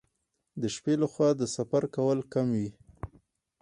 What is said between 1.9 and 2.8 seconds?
کول کم وي.